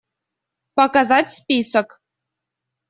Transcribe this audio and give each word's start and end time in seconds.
Показать 0.73 1.31
список. 1.31 2.01